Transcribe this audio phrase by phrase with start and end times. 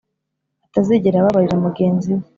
[0.65, 2.23] atazigera ababarira mugenzi we.